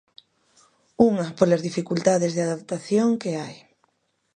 Unha, 1.09 1.27
polas 1.37 1.63
dificultades 1.67 2.31
de 2.33 2.41
adaptación 2.43 3.09
que 3.21 3.31
hai. 3.41 3.55